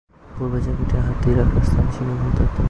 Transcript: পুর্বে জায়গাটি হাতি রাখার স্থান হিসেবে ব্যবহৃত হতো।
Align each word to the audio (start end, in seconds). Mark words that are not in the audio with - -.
পুর্বে 0.35 0.59
জায়গাটি 0.65 0.95
হাতি 1.07 1.29
রাখার 1.37 1.63
স্থান 1.67 1.85
হিসেবে 1.89 2.11
ব্যবহৃত 2.11 2.39
হতো। 2.41 2.59